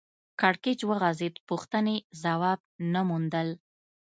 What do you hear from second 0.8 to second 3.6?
وغځېد پوښتنې ځواب نه موندل